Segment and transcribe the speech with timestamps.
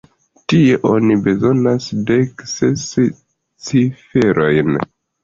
[0.51, 2.87] Tie, oni bezonas dek ses
[3.67, 4.73] ciferojn.